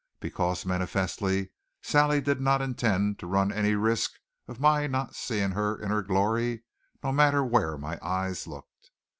[0.19, 1.51] Because, manifestly,
[1.83, 4.13] Sally did not intend to run any risk
[4.47, 6.63] of my not seeing her in her glory,
[7.03, 8.89] no matter where my eyes looked.